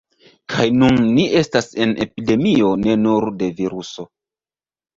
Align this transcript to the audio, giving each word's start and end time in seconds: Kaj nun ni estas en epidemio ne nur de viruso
Kaj 0.53 0.63
nun 0.77 0.97
ni 1.17 1.25
estas 1.41 1.69
en 1.85 1.93
epidemio 2.07 2.73
ne 2.87 2.99
nur 3.05 3.31
de 3.43 3.53
viruso 3.63 4.11